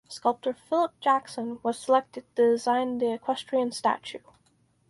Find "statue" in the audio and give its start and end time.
3.71-4.23